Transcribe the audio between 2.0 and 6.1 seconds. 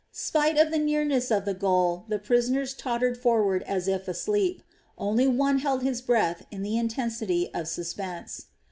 the prisoners tottered forward as if asleep, only one held his